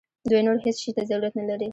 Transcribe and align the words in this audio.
دوی 0.29 0.41
نور 0.45 0.57
هیڅ 0.65 0.77
شي 0.83 0.91
ته 0.95 1.01
ضرورت 1.09 1.33
نه 1.39 1.43
لري. 1.49 1.69